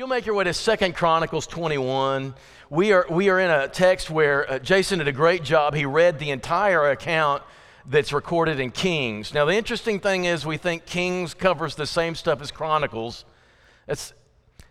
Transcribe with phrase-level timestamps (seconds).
[0.00, 2.34] you'll make your way to Second Chronicles 21,
[2.70, 5.74] we are, we are in a text where uh, Jason did a great job.
[5.74, 7.42] He read the entire account
[7.84, 9.34] that's recorded in Kings.
[9.34, 13.26] Now, the interesting thing is, we think Kings covers the same stuff as Chronicles.
[13.86, 14.14] It's,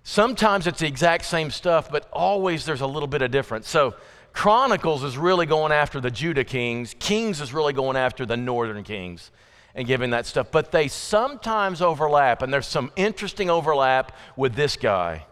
[0.02, 3.70] sometimes it's the exact same stuff, but always there's a little bit of difference.
[3.70, 3.94] So,
[4.34, 8.84] Chronicles is really going after the Judah kings, Kings is really going after the northern
[8.84, 9.30] kings
[9.76, 10.48] and giving that stuff.
[10.52, 15.26] But they sometimes overlap, and there's some interesting overlap with this guy.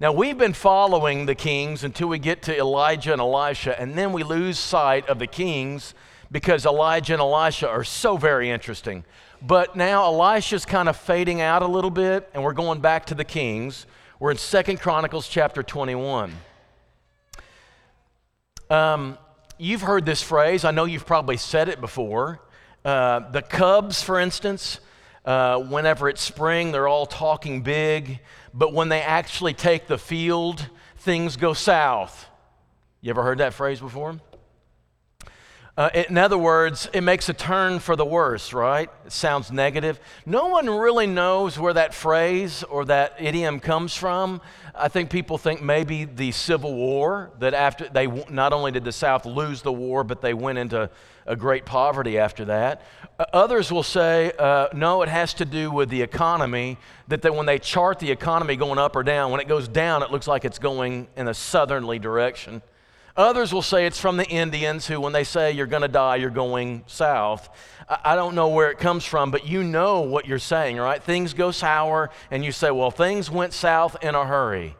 [0.00, 4.12] Now, we've been following the kings until we get to Elijah and Elisha, and then
[4.12, 5.94] we lose sight of the kings
[6.30, 9.04] because Elijah and Elisha are so very interesting.
[9.40, 13.14] But now Elisha's kind of fading out a little bit, and we're going back to
[13.14, 13.86] the kings.
[14.18, 16.32] We're in Second Chronicles chapter 21.
[18.70, 19.18] Um,
[19.58, 20.64] you've heard this phrase.
[20.64, 22.40] I know you've probably said it before.
[22.84, 24.80] Uh, the Cubs, for instance,
[25.24, 28.18] uh, whenever it's spring, they're all talking big,
[28.52, 30.68] but when they actually take the field,
[30.98, 32.26] things go south.
[33.00, 34.20] You ever heard that phrase before?
[35.74, 38.90] Uh, in other words, it makes a turn for the worse, right?
[39.06, 39.98] It sounds negative.
[40.26, 44.42] No one really knows where that phrase or that idiom comes from.
[44.74, 48.92] I think people think maybe the Civil War, that after they not only did the
[48.92, 50.90] South lose the war, but they went into
[51.24, 52.82] a great poverty after that.
[53.18, 56.76] Uh, others will say, uh, no, it has to do with the economy,
[57.08, 60.02] that they, when they chart the economy going up or down, when it goes down,
[60.02, 62.60] it looks like it's going in a southerly direction.
[63.16, 66.16] Others will say it's from the Indians who, when they say you're going to die,
[66.16, 67.48] you're going south.
[67.88, 71.02] I don't know where it comes from, but you know what you're saying, right?
[71.02, 74.76] Things go sour, and you say, well, things went south in a hurry.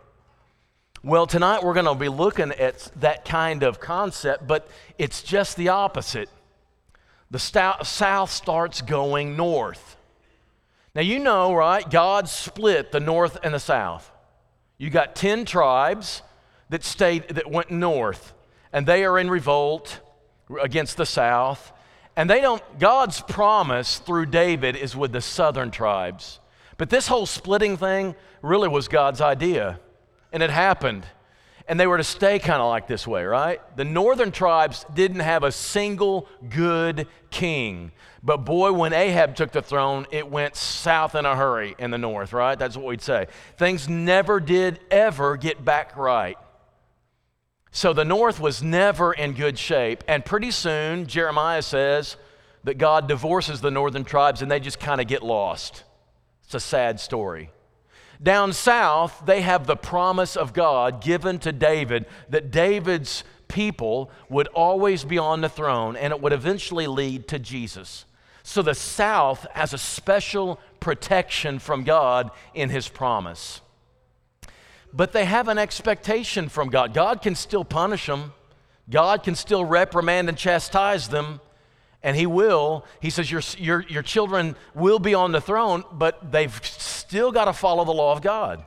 [1.04, 4.66] Well, tonight we're going to be looking at that kind of concept, but
[4.98, 6.30] it's just the opposite.
[7.30, 9.96] The south starts going north.
[10.94, 11.88] Now, you know, right?
[11.88, 14.10] God split the north and the south.
[14.78, 16.22] You got 10 tribes
[16.72, 18.32] that stayed that went north
[18.72, 20.00] and they are in revolt
[20.62, 21.70] against the south.
[22.16, 26.40] And they don't god's promise through david is with the southern tribes.
[26.78, 29.80] But this whole splitting thing really was god's idea
[30.32, 31.04] and it happened.
[31.68, 33.60] And they were to stay kind of like this way right?
[33.76, 37.92] The northern tribes didn't have a single good king.
[38.22, 41.98] But boy when ahab took the throne it went south in a hurry in the
[41.98, 42.58] north right?
[42.58, 43.26] That's what we'd say.
[43.58, 46.38] Things never did ever get back right
[47.74, 50.04] so the north was never in good shape.
[50.06, 52.16] And pretty soon, Jeremiah says
[52.64, 55.82] that God divorces the northern tribes and they just kind of get lost.
[56.44, 57.50] It's a sad story.
[58.22, 64.48] Down south, they have the promise of God given to David that David's people would
[64.48, 68.04] always be on the throne and it would eventually lead to Jesus.
[68.42, 73.62] So the south has a special protection from God in his promise
[74.92, 76.94] but they have an expectation from God.
[76.94, 78.32] God can still punish them,
[78.90, 81.40] God can still reprimand and chastise them,
[82.02, 82.84] and He will.
[83.00, 87.46] He says, Your, your, your children will be on the throne, but they've still got
[87.46, 88.64] to follow the law of God.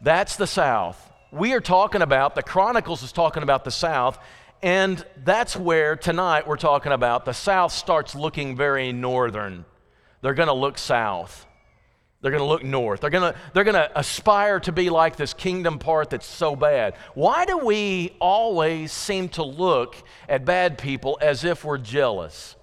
[0.00, 1.10] That's the South.
[1.30, 4.18] We are talking about, the Chronicles is talking about the South,
[4.62, 9.64] and that's where tonight we're talking about the South starts looking very northern.
[10.20, 11.46] They're going to look south.
[12.22, 13.00] They're going to look north.
[13.00, 16.54] They're going to, they're going to aspire to be like this kingdom part that's so
[16.54, 16.94] bad.
[17.14, 19.96] Why do we always seem to look
[20.28, 22.54] at bad people as if we're jealous?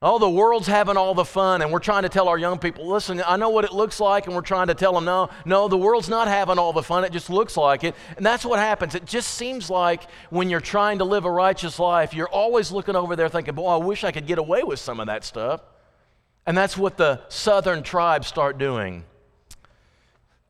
[0.00, 2.86] Oh, the world's having all the fun, and we're trying to tell our young people,
[2.86, 5.66] listen, I know what it looks like, and we're trying to tell them, no, no,
[5.66, 7.96] the world's not having all the fun, it just looks like it.
[8.16, 8.94] And that's what happens.
[8.94, 12.94] It just seems like when you're trying to live a righteous life, you're always looking
[12.94, 15.62] over there thinking, boy, I wish I could get away with some of that stuff.
[16.48, 19.04] And that's what the southern tribes start doing.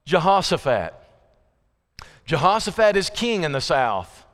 [0.04, 0.94] Jehoshaphat.
[2.25, 4.25] Jehoshaphat is king in the south,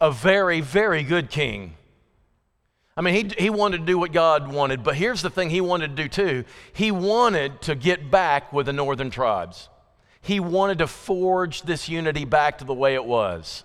[0.00, 1.74] a very, very good king.
[2.96, 5.60] I mean, he, he wanted to do what God wanted, but here's the thing he
[5.60, 6.44] wanted to do too.
[6.72, 9.68] He wanted to get back with the northern tribes.
[10.20, 13.62] He wanted to forge this unity back to the way it was.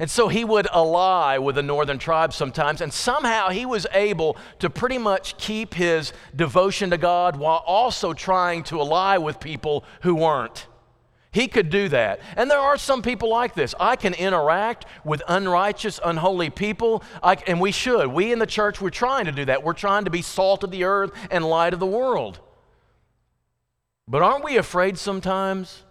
[0.00, 4.38] And so he would ally with the northern tribes sometimes, and somehow he was able
[4.58, 9.84] to pretty much keep his devotion to God while also trying to ally with people
[10.00, 10.66] who weren't.
[11.32, 12.20] He could do that.
[12.34, 13.74] And there are some people like this.
[13.78, 18.06] I can interact with unrighteous, unholy people, I, and we should.
[18.06, 19.62] We in the church, we're trying to do that.
[19.62, 22.40] We're trying to be salt of the earth and light of the world.
[24.08, 25.82] But aren't we afraid sometimes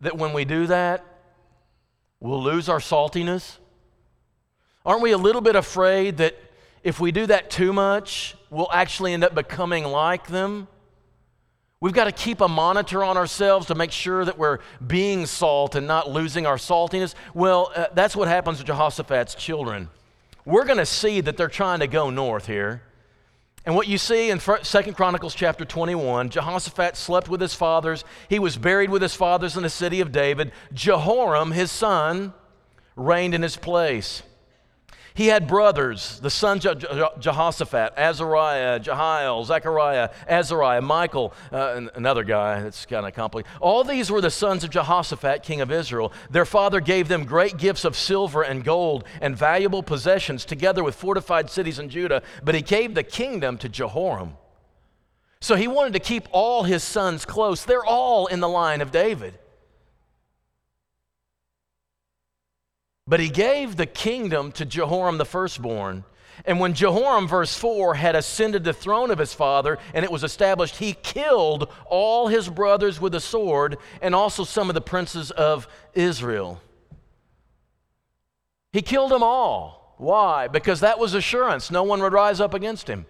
[0.00, 1.04] that when we do that,
[2.24, 3.58] we'll lose our saltiness?
[4.86, 6.34] Aren't we a little bit afraid that
[6.82, 10.66] if we do that too much, we'll actually end up becoming like them?
[11.80, 15.74] We've got to keep a monitor on ourselves to make sure that we're being salt
[15.74, 17.14] and not losing our saltiness.
[17.34, 19.90] Well, uh, that's what happens with Jehoshaphat's children.
[20.46, 22.80] We're going to see that they're trying to go north here.
[23.66, 28.04] And what you see in Second Chronicles chapter 21, Jehoshaphat slept with his fathers.
[28.28, 30.52] He was buried with his fathers in the city of David.
[30.74, 32.34] Jehoram, his son,
[32.94, 34.22] reigned in his place.
[35.16, 36.84] He had brothers, the sons of
[37.20, 43.56] Jehoshaphat, Azariah, Jehiel, Zechariah, Azariah, Michael, uh, another guy that's kind of complicated.
[43.60, 46.12] All these were the sons of Jehoshaphat, king of Israel.
[46.30, 50.96] Their father gave them great gifts of silver and gold and valuable possessions, together with
[50.96, 54.36] fortified cities in Judah, but he gave the kingdom to Jehoram.
[55.40, 57.64] So he wanted to keep all his sons close.
[57.64, 59.38] They're all in the line of David.
[63.06, 66.04] But he gave the kingdom to Jehoram the firstborn.
[66.46, 70.24] And when Jehoram, verse 4, had ascended the throne of his father and it was
[70.24, 75.30] established, he killed all his brothers with a sword and also some of the princes
[75.30, 76.60] of Israel.
[78.72, 79.94] He killed them all.
[79.98, 80.48] Why?
[80.48, 81.70] Because that was assurance.
[81.70, 83.06] No one would rise up against him.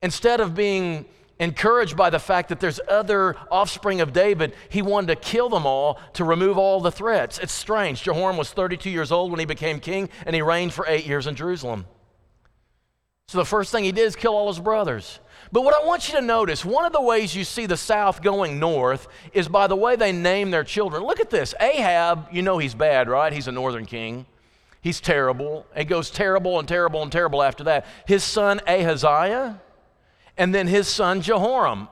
[0.00, 1.06] Instead of being
[1.38, 5.66] encouraged by the fact that there's other offspring of David, he wanted to kill them
[5.66, 7.38] all to remove all the threats.
[7.38, 8.02] It's strange.
[8.02, 11.26] Jehoram was 32 years old when he became king, and he reigned for eight years
[11.26, 11.86] in Jerusalem.
[13.28, 15.18] So the first thing he did is kill all his brothers.
[15.50, 18.22] But what I want you to notice, one of the ways you see the South
[18.22, 21.02] going north is by the way they name their children.
[21.02, 21.54] Look at this.
[21.60, 23.32] Ahab, you know he's bad, right?
[23.32, 24.26] He's a northern king.
[24.80, 25.66] He's terrible.
[25.74, 27.86] It goes terrible and terrible and terrible after that.
[28.06, 29.60] His son Ahaziah,
[30.36, 31.88] and then his son Jehoram.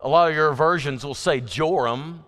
[0.00, 2.24] A lot of your versions will say Joram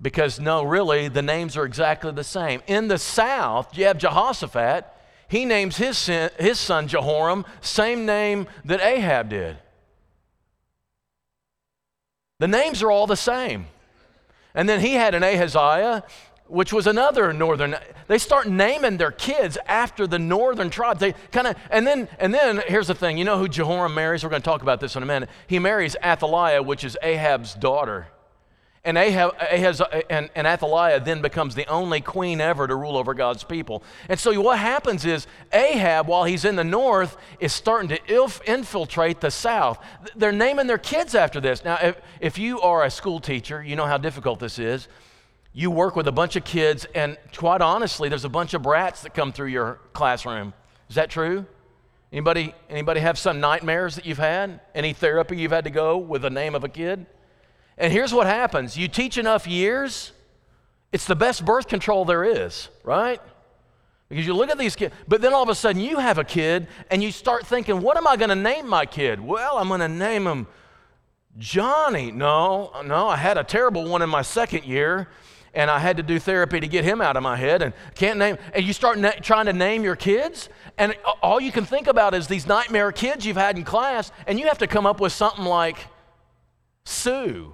[0.00, 2.62] because no, really, the names are exactly the same.
[2.66, 4.86] In the south, you have Jehoshaphat.
[5.28, 9.58] He names his, his son Jehoram, same name that Ahab did.
[12.38, 13.66] The names are all the same.
[14.54, 16.04] And then he had an Ahaziah,
[16.48, 21.46] which was another northern they start naming their kids after the northern tribes they kind
[21.46, 24.42] of and then and then here's the thing you know who jehoram marries we're going
[24.42, 28.08] to talk about this in a minute he marries athaliah which is ahab's daughter
[28.84, 33.12] and, Ahab, Ahaz, and, and Athaliah then becomes the only queen ever to rule over
[33.12, 33.82] God's people.
[34.08, 38.42] And so what happens is Ahab, while he's in the north, is starting to ilf-
[38.46, 39.84] infiltrate the south.
[40.16, 41.64] They're naming their kids after this.
[41.64, 44.88] Now, if, if you are a school teacher, you know how difficult this is
[45.52, 49.02] you work with a bunch of kids, and quite honestly, there's a bunch of brats
[49.02, 50.52] that come through your classroom.
[50.88, 51.46] Is that true?
[52.12, 54.60] Anybody, anybody have some nightmares that you've had?
[54.74, 57.06] Any therapy you've had to go with the name of a kid?
[57.76, 60.12] And here's what happens you teach enough years,
[60.92, 63.20] it's the best birth control there is, right?
[64.08, 66.24] Because you look at these kids, but then all of a sudden you have a
[66.24, 69.20] kid and you start thinking, what am I going to name my kid?
[69.20, 70.46] Well, I'm going to name him
[71.36, 72.10] Johnny.
[72.10, 75.08] No, no, I had a terrible one in my second year
[75.58, 78.18] and I had to do therapy to get him out of my head and can't
[78.18, 81.88] name and you start na- trying to name your kids and all you can think
[81.88, 85.00] about is these nightmare kids you've had in class and you have to come up
[85.00, 85.76] with something like
[86.84, 87.52] Sue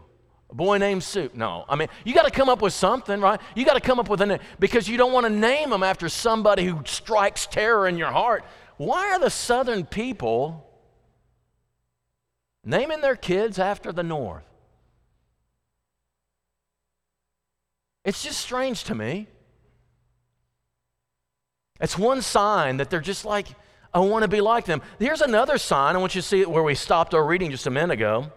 [0.51, 1.31] a boy named Sue.
[1.35, 3.41] No, I mean, you got to come up with something, right?
[3.57, 5.83] You got to come up with a name because you don't want to name them
[5.83, 8.45] after somebody who strikes terror in your heart.
[8.77, 10.71] Why are the Southern people
[12.63, 14.45] naming their kids after the North?
[18.05, 19.29] It's just strange to me.
[21.81, 23.49] It's one sign that they're just like,
[23.93, 24.83] I want to be like them.
[24.99, 25.97] Here's another sign.
[25.97, 28.33] I want you to see it where we stopped our reading just a minute ago.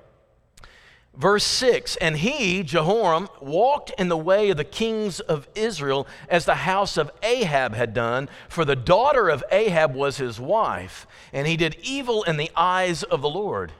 [1.15, 6.45] Verse 6 And he, Jehoram, walked in the way of the kings of Israel as
[6.45, 11.47] the house of Ahab had done, for the daughter of Ahab was his wife, and
[11.47, 13.71] he did evil in the eyes of the Lord.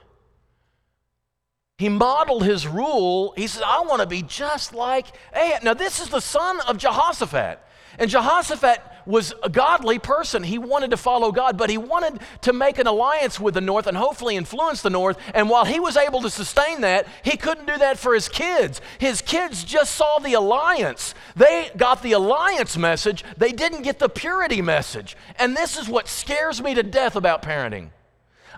[1.78, 3.32] He modeled his rule.
[3.36, 5.62] He said, I want to be just like Ahab.
[5.62, 7.60] Now, this is the son of Jehoshaphat.
[8.00, 10.42] And Jehoshaphat was a godly person.
[10.42, 13.86] He wanted to follow God, but he wanted to make an alliance with the north
[13.86, 15.18] and hopefully influence the north.
[15.34, 18.80] And while he was able to sustain that, he couldn't do that for his kids.
[18.98, 21.14] His kids just saw the alliance.
[21.36, 25.16] They got the alliance message, they didn't get the purity message.
[25.38, 27.90] And this is what scares me to death about parenting.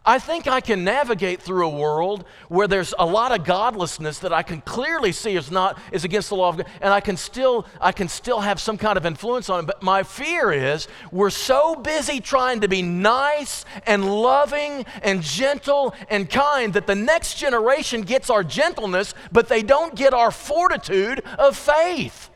[0.05, 4.33] I think I can navigate through a world where there's a lot of godlessness that
[4.33, 7.19] I can clearly see is not is against the law of God, and I can
[7.19, 9.67] still I can still have some kind of influence on it.
[9.67, 15.95] But my fear is we're so busy trying to be nice and loving and gentle
[16.09, 21.21] and kind that the next generation gets our gentleness, but they don't get our fortitude
[21.39, 22.30] of faith.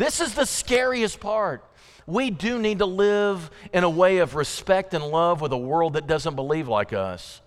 [0.00, 1.62] This is the scariest part
[2.06, 5.92] we do need to live in a way of respect and love with a world
[5.92, 7.42] that doesn't believe like us.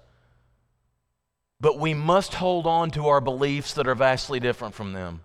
[1.59, 5.21] but we must hold on to our beliefs that are vastly different from them.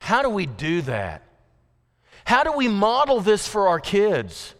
[0.00, 1.22] How do we do that?
[2.24, 4.54] How do we model this for our kids?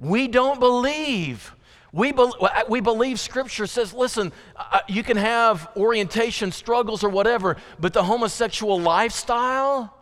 [0.00, 1.54] We don't believe.
[1.92, 6.52] We, be, uh, uh, we believe Scripture says, listen, uh, uh, you can have orientation
[6.52, 9.94] struggles or whatever, but the homosexual lifestyle,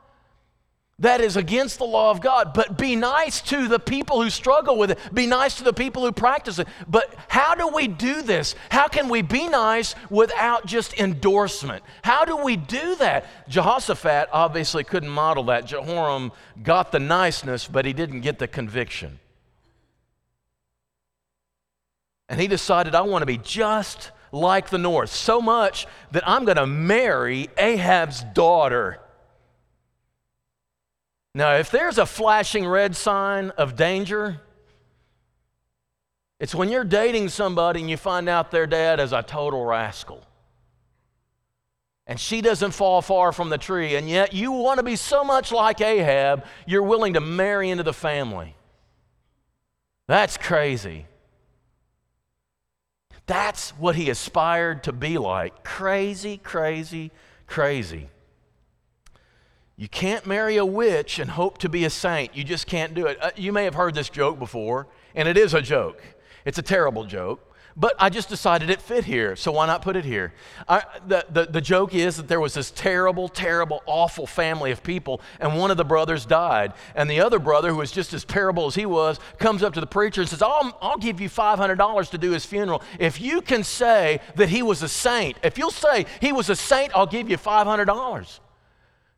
[0.99, 2.55] that is against the law of God.
[2.55, 4.99] But be nice to the people who struggle with it.
[5.13, 6.67] Be nice to the people who practice it.
[6.89, 8.55] But how do we do this?
[8.71, 11.85] How can we be nice without just endorsement?
[12.03, 13.27] How do we do that?
[13.47, 15.67] Jehoshaphat obviously couldn't model that.
[15.67, 19.21] Jehoram got the niceness, but he didn't get the conviction.
[22.29, 26.45] And he decided, I want to be just like the north, so much that I'm
[26.45, 28.99] going to marry Ahab's daughter.
[31.35, 34.41] Now, if there's a flashing red sign of danger,
[36.41, 40.23] it's when you're dating somebody and you find out their dad is a total rascal.
[42.07, 45.25] And she doesn't fall far from the tree, and yet you want to be so
[45.25, 48.55] much like Ahab, you're willing to marry into the family.
[50.07, 51.07] That's crazy.
[53.27, 55.65] That's what he aspired to be like.
[55.65, 57.11] Crazy, crazy,
[57.47, 58.09] crazy.
[59.77, 62.35] You can't marry a witch and hope to be a saint.
[62.35, 63.19] You just can't do it.
[63.21, 66.03] Uh, you may have heard this joke before, and it is a joke.
[66.47, 69.97] It's a terrible joke, but I just decided it fit here, so why not put
[69.97, 70.33] it here?
[70.67, 74.83] I, the, the, the joke is that there was this terrible, terrible, awful family of
[74.83, 76.73] people, and one of the brothers died.
[76.95, 79.81] And the other brother, who was just as terrible as he was, comes up to
[79.81, 82.83] the preacher and says, I'll, I'll give you $500 to do his funeral.
[82.99, 86.57] If you can say that he was a saint, if you'll say he was a
[86.57, 88.41] saint, I'll give you $500.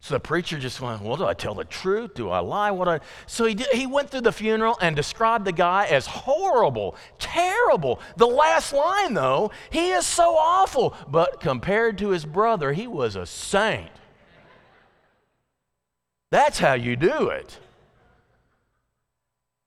[0.00, 2.14] So the preacher just went, Well, do I tell the truth?
[2.14, 2.71] Do I lie?
[2.71, 3.00] What I...
[3.26, 8.00] So he, did, he went through the funeral and described the guy as horrible, terrible.
[8.17, 10.95] The last line, though, he is so awful.
[11.09, 13.90] But compared to his brother, he was a saint.
[16.31, 17.59] That's how you do it.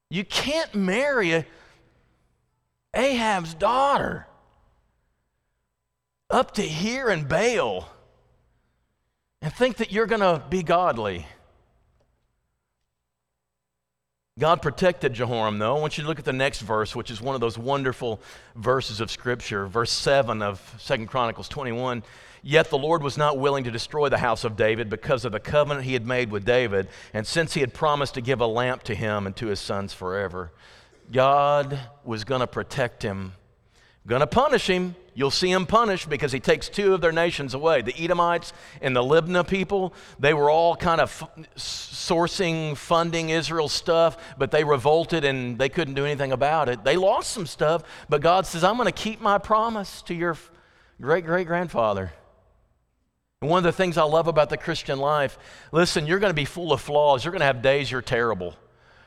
[0.09, 1.45] You can't marry a,
[2.93, 4.27] Ahab's daughter
[6.29, 7.89] up to here in Baal
[9.41, 11.25] and think that you're going to be godly.
[14.39, 15.75] God protected Jehoram, though.
[15.75, 18.21] I want you to look at the next verse, which is one of those wonderful
[18.55, 22.01] verses of Scripture, verse 7 of Second Chronicles 21.
[22.43, 25.39] Yet the Lord was not willing to destroy the house of David because of the
[25.39, 28.83] covenant he had made with David, and since he had promised to give a lamp
[28.83, 30.51] to him and to his sons forever.
[31.11, 33.33] God was going to protect him,
[34.07, 37.53] going to punish him, You'll see him punished because he takes two of their nations
[37.53, 37.81] away.
[37.81, 43.73] The Edomites and the Libnah people, they were all kind of f- sourcing, funding Israel's
[43.73, 46.83] stuff, but they revolted and they couldn't do anything about it.
[46.85, 50.37] They lost some stuff, but God says, I'm going to keep my promise to your
[51.01, 52.13] great great grandfather.
[53.41, 55.37] And one of the things I love about the Christian life,
[55.71, 57.25] listen, you're going to be full of flaws.
[57.25, 58.55] You're going to have days you're terrible.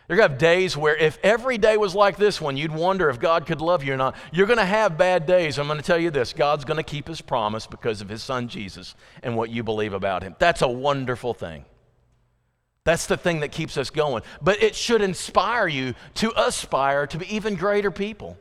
[0.08, 3.08] You're going to have days where if every day was like this one, you'd wonder
[3.08, 4.14] if God could love you or not.
[4.32, 5.58] You're going to have bad days.
[5.58, 8.22] I'm going to tell you this God's going to keep his promise because of his
[8.22, 10.36] son Jesus and what you believe about him.
[10.38, 11.64] That's a wonderful thing.
[12.84, 14.22] That's the thing that keeps us going.
[14.42, 18.36] But it should inspire you to aspire to be even greater people.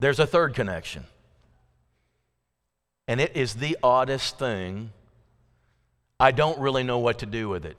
[0.00, 1.04] There's a third connection.
[3.08, 4.92] And it is the oddest thing
[6.20, 7.76] I don't really know what to do with it.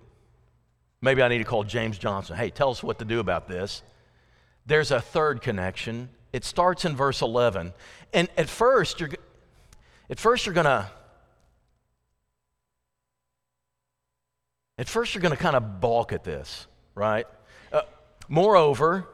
[1.02, 2.36] Maybe I need to call James Johnson.
[2.36, 3.84] Hey, tell us what to do about this.
[4.66, 6.10] There's a third connection.
[6.32, 7.74] It starts in verse 11.
[8.14, 9.10] And at first, you're,
[10.10, 10.90] at first you're going to,
[14.78, 17.26] at first you're going to kind of balk at this, right?
[17.72, 17.82] Uh,
[18.28, 19.08] moreover,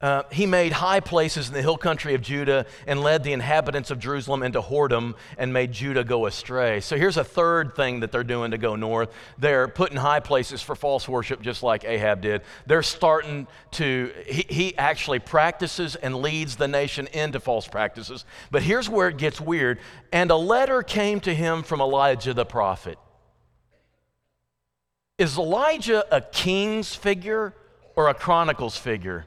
[0.00, 3.90] uh, he made high places in the hill country of Judah and led the inhabitants
[3.90, 6.78] of Jerusalem into whoredom and made Judah go astray.
[6.80, 9.12] So here's a third thing that they're doing to go north.
[9.38, 12.42] They're putting high places for false worship, just like Ahab did.
[12.66, 18.24] They're starting to, he, he actually practices and leads the nation into false practices.
[18.52, 19.80] But here's where it gets weird.
[20.12, 23.00] And a letter came to him from Elijah the prophet.
[25.18, 27.52] Is Elijah a king's figure
[27.96, 29.26] or a chronicles figure?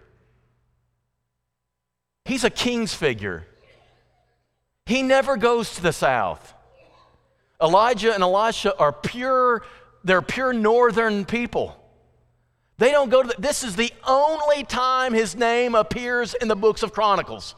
[2.32, 3.46] He's a king's figure.
[4.86, 6.54] He never goes to the south.
[7.62, 9.64] Elijah and Elisha are pure,
[10.06, 11.76] they're pure northern people.
[12.78, 16.56] They don't go to the, this is the only time his name appears in the
[16.56, 17.54] books of Chronicles.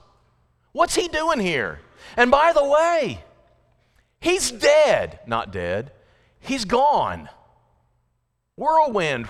[0.72, 1.80] What's he doing here?
[2.18, 3.24] And by the way,
[4.22, 5.20] he's dead.
[5.28, 5.92] Not dead,
[6.40, 7.30] he's gone.
[8.56, 9.28] Whirlwind.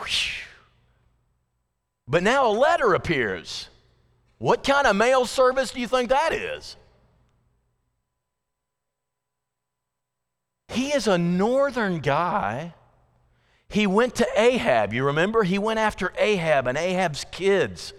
[2.07, 3.67] But now a letter appears.
[4.37, 6.75] What kind of mail service do you think that is?
[10.69, 12.73] He is a northern guy.
[13.69, 14.93] He went to Ahab.
[14.93, 15.43] You remember?
[15.43, 17.93] He went after Ahab and Ahab's kids.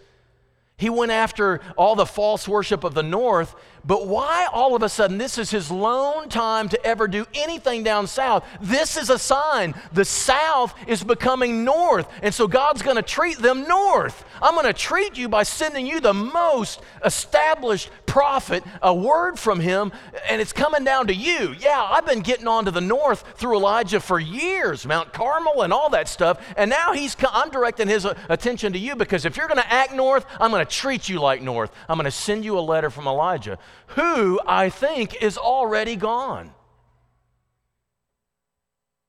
[0.76, 3.54] He went after all the false worship of the north,
[3.86, 7.82] but why all of a sudden this is his lone time to ever do anything
[7.82, 8.44] down south?
[8.60, 13.38] This is a sign the south is becoming north, and so God's going to treat
[13.38, 14.24] them north.
[14.42, 19.60] I'm going to treat you by sending you the most established prophet, a word from
[19.60, 19.92] him,
[20.28, 21.54] and it's coming down to you.
[21.58, 25.72] Yeah, I've been getting on to the north through Elijah for years, Mount Carmel and
[25.72, 29.36] all that stuff, and now he's I'm directing his uh, attention to you because if
[29.36, 31.70] you're going to act north, I'm going to treat you like north.
[31.88, 36.52] I'm going to send you a letter from Elijah, who I think is already gone.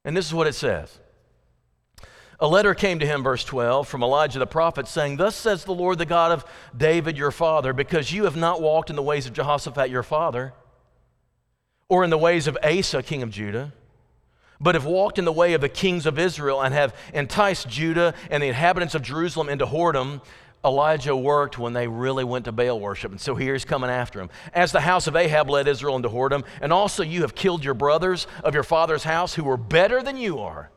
[0.03, 0.99] And this is what it says.
[2.39, 5.73] A letter came to him, verse 12, from Elijah the prophet, saying, Thus says the
[5.73, 6.45] Lord, the God of
[6.75, 10.53] David your father, because you have not walked in the ways of Jehoshaphat your father,
[11.87, 13.73] or in the ways of Asa, king of Judah,
[14.59, 18.13] but have walked in the way of the kings of Israel, and have enticed Judah
[18.29, 20.21] and the inhabitants of Jerusalem into whoredom,
[20.65, 23.11] Elijah worked when they really went to Baal worship.
[23.11, 24.29] And so here he's coming after him.
[24.53, 27.75] As the house of Ahab led Israel into whoredom, and also you have killed your
[27.75, 30.71] brothers of your father's house who were better than you are.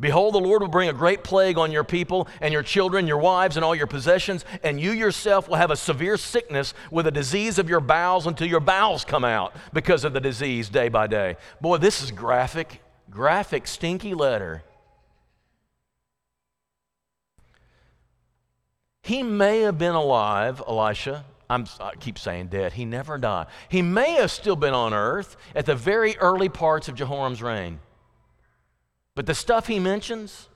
[0.00, 3.18] Behold, the Lord will bring a great plague on your people and your children, your
[3.18, 7.12] wives, and all your possessions, and you yourself will have a severe sickness with a
[7.12, 11.06] disease of your bowels until your bowels come out because of the disease day by
[11.06, 11.36] day.
[11.60, 14.64] Boy, this is graphic, graphic, stinky letter.
[19.02, 21.24] He may have been alive, Elisha.
[21.50, 22.72] I'm, i keep saying dead.
[22.72, 23.48] He never died.
[23.68, 27.80] He may have still been on earth at the very early parts of Jehoram's reign.
[29.14, 30.48] But the stuff he mentions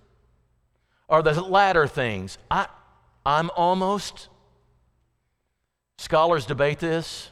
[1.08, 2.38] are the latter things.
[2.50, 2.68] I,
[3.26, 4.28] I'm almost,
[5.98, 7.30] scholars debate this.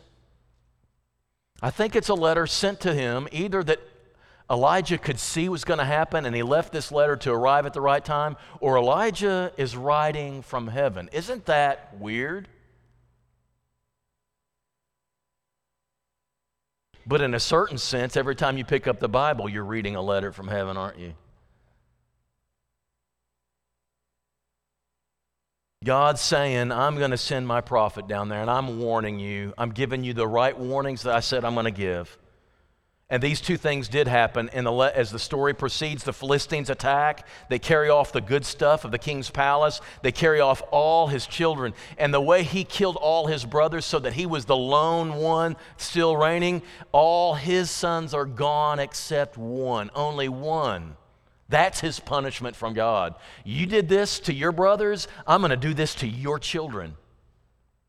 [1.63, 3.81] I think it's a letter sent to him, either that
[4.51, 7.73] Elijah could see was going to happen and he left this letter to arrive at
[7.73, 11.09] the right time, or Elijah is writing from heaven.
[11.13, 12.49] Isn't that weird?
[17.07, 20.03] But in a certain sense, every time you pick up the Bible, you're reading a
[20.03, 21.15] letter from heaven, aren't you?
[25.85, 29.53] God's saying, I'm going to send my prophet down there, and I'm warning you.
[29.59, 32.17] I'm giving you the right warnings that I said I'm going to give.
[33.11, 36.05] And these two things did happen the, as the story proceeds.
[36.05, 37.27] The Philistines attack.
[37.51, 39.81] They carry off the good stuff of the king's palace.
[40.03, 41.75] They carry off all his children.
[41.99, 45.57] And the way he killed all his brothers so that he was the lone one
[45.77, 46.63] still reigning,
[46.93, 50.97] all his sons are gone except one, only one.
[51.51, 53.17] That's his punishment from God.
[53.45, 56.97] You did this to your brothers, I'm going to do this to your children.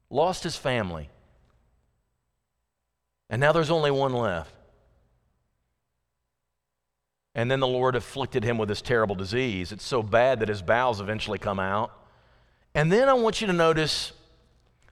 [0.09, 1.09] Lost his family.
[3.29, 4.54] And now there's only one left.
[7.35, 9.73] And then the Lord afflicted him with this terrible disease.
[9.73, 11.91] It's so bad that his bowels eventually come out.
[12.73, 14.13] And then I want you to notice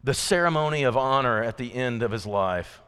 [0.04, 2.82] the ceremony of honor at the end of his life.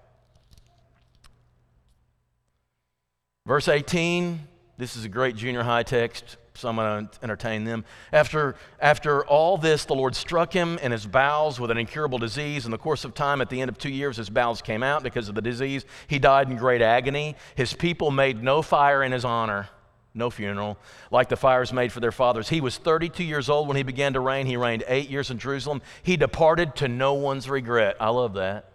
[3.45, 4.39] Verse 18,
[4.77, 7.83] this is a great junior high text so I'm going to entertain them.
[8.13, 12.65] After, after all this, the Lord struck him in his bowels with an incurable disease.
[12.65, 15.03] In the course of time, at the end of two years, his bowels came out
[15.03, 15.85] because of the disease.
[16.07, 17.35] He died in great agony.
[17.55, 19.67] His people made no fire in his honor,
[20.13, 20.77] no funeral,
[21.11, 22.47] like the fires made for their fathers.
[22.47, 24.45] He was 32 years old when he began to reign.
[24.45, 25.81] He reigned eight years in Jerusalem.
[26.03, 27.97] He departed to no one's regret.
[27.99, 28.71] I love that.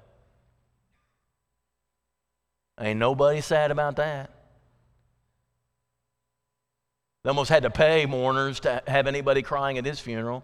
[2.79, 4.31] Ain't nobody sad about that.
[7.22, 10.42] They almost had to pay mourners to have anybody crying at his funeral.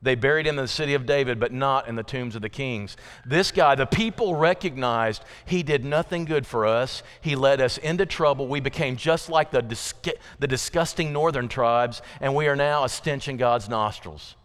[0.00, 2.50] They buried him in the city of David, but not in the tombs of the
[2.50, 2.96] kings.
[3.24, 7.02] This guy, the people recognized he did nothing good for us.
[7.22, 8.46] He led us into trouble.
[8.46, 9.94] We became just like the, dis-
[10.38, 14.36] the disgusting northern tribes, and we are now a stench in God's nostrils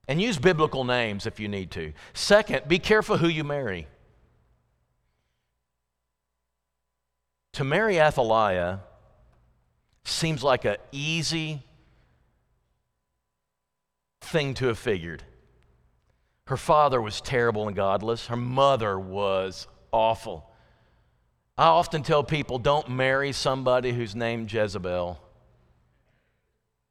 [0.07, 1.93] And use biblical names if you need to.
[2.13, 3.87] Second, be careful who you marry.
[7.53, 8.79] To marry Athaliah
[10.03, 11.63] seems like an easy
[14.21, 15.23] thing to have figured.
[16.47, 20.49] Her father was terrible and godless, her mother was awful.
[21.57, 25.19] I often tell people don't marry somebody who's named Jezebel.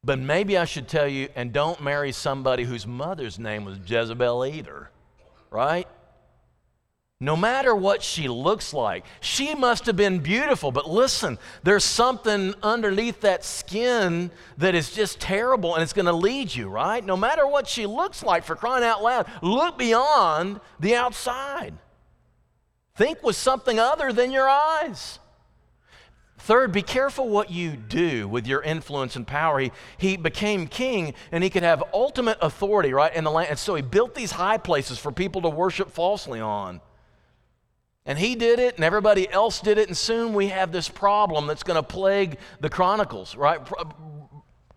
[0.02, 4.46] But maybe I should tell you, and don't marry somebody whose mother's name was Jezebel
[4.46, 4.90] either,
[5.50, 5.86] right?
[7.22, 10.72] No matter what she looks like, she must have been beautiful.
[10.72, 16.14] But listen, there's something underneath that skin that is just terrible and it's going to
[16.14, 17.04] lead you, right?
[17.04, 21.74] No matter what she looks like, for crying out loud, look beyond the outside.
[22.94, 25.18] Think with something other than your eyes.
[26.40, 29.60] Third, be careful what you do with your influence and power.
[29.60, 33.50] He, he became king and he could have ultimate authority, right, in the land.
[33.50, 36.80] And so he built these high places for people to worship falsely on.
[38.06, 41.46] And he did it, and everybody else did it, and soon we have this problem
[41.46, 43.60] that's going to plague the Chronicles, right?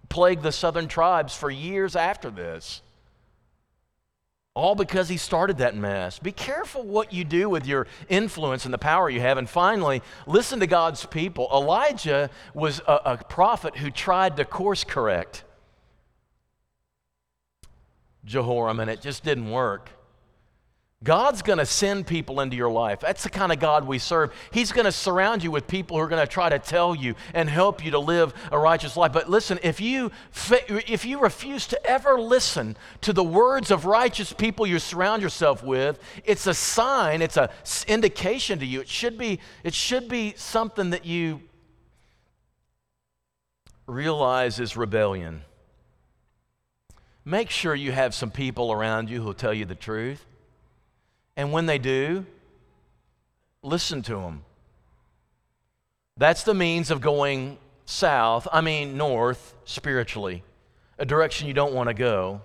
[0.10, 2.82] Plague the southern tribes for years after this.
[4.56, 6.20] All because he started that mess.
[6.20, 9.40] Be careful what you do with your influence and the power you have.
[9.40, 11.50] And finally, listen to God's people.
[11.52, 15.44] Elijah was a, a prophet who tried to course correct
[18.26, 19.90] Jehoram, and it just didn't work.
[21.04, 23.02] God's going to send people into your life.
[23.02, 24.32] That's the kind of God we serve.
[24.52, 27.16] He's going to surround you with people who are going to try to tell you
[27.34, 29.12] and help you to live a righteous life.
[29.12, 30.12] But listen, if you
[30.70, 35.62] if you refuse to ever listen to the words of righteous people you surround yourself
[35.62, 37.50] with, it's a sign, it's a
[37.88, 38.80] indication to you.
[38.80, 41.42] It should be it should be something that you
[43.88, 45.42] realize is rebellion.
[47.26, 50.26] Make sure you have some people around you who'll tell you the truth.
[51.36, 52.26] And when they do,
[53.62, 54.44] listen to them.
[56.18, 60.44] That's the means of going south, I mean north, spiritually,
[60.98, 62.42] a direction you don't want to go.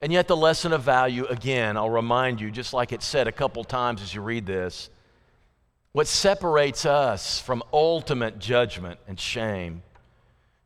[0.00, 3.32] And yet, the lesson of value, again, I'll remind you, just like it said a
[3.32, 4.90] couple times as you read this,
[5.92, 9.82] what separates us from ultimate judgment and shame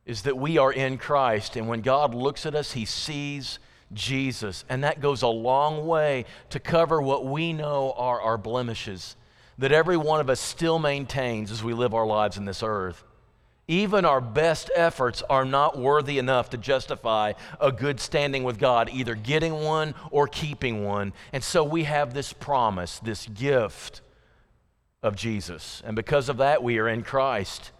[0.05, 1.55] is that we are in Christ.
[1.55, 3.59] And when God looks at us, He sees
[3.93, 4.65] Jesus.
[4.69, 9.15] And that goes a long way to cover what we know are our blemishes
[9.59, 13.03] that every one of us still maintains as we live our lives in this earth.
[13.67, 18.89] Even our best efforts are not worthy enough to justify a good standing with God,
[18.91, 21.13] either getting one or keeping one.
[21.33, 24.01] And so we have this promise, this gift
[25.03, 25.83] of Jesus.
[25.85, 27.71] And because of that, we are in Christ.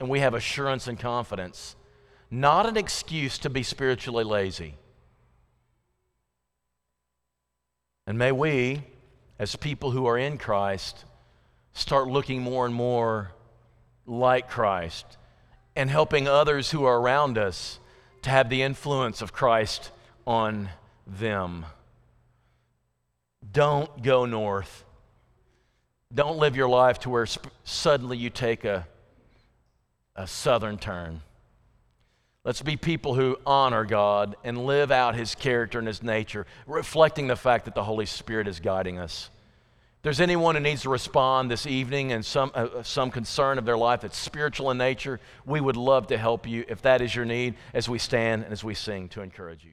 [0.00, 1.76] And we have assurance and confidence.
[2.30, 4.74] Not an excuse to be spiritually lazy.
[8.06, 8.82] And may we,
[9.38, 11.04] as people who are in Christ,
[11.72, 13.32] start looking more and more
[14.06, 15.18] like Christ
[15.76, 17.78] and helping others who are around us
[18.22, 19.90] to have the influence of Christ
[20.26, 20.68] on
[21.06, 21.66] them.
[23.50, 24.84] Don't go north.
[26.14, 28.86] Don't live your life to where sp- suddenly you take a,
[30.14, 31.22] a southern turn.
[32.44, 37.28] Let's be people who honor God and live out His character and His nature, reflecting
[37.28, 39.30] the fact that the Holy Spirit is guiding us.
[39.98, 43.64] If there's anyone who needs to respond this evening and some, uh, some concern of
[43.64, 47.14] their life that's spiritual in nature, we would love to help you if that is
[47.14, 49.72] your need as we stand and as we sing to encourage you.